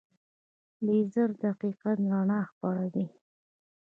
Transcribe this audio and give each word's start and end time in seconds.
لیزر 0.85 1.29
دقیقه 1.43 1.89
رڼا 2.09 2.39
خپروي. 2.49 3.05